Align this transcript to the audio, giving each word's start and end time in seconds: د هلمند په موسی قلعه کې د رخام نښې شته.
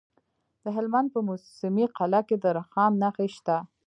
د 0.63 0.65
هلمند 0.75 1.07
په 1.13 1.19
موسی 1.27 1.85
قلعه 1.97 2.21
کې 2.27 2.35
د 2.43 2.45
رخام 2.59 2.91
نښې 3.01 3.27
شته. 3.35 3.57